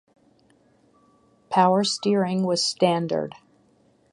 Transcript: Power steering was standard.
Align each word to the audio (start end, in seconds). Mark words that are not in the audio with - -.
Power 1.51 1.83
steering 1.83 2.43
was 2.43 2.65
standard. 2.65 3.35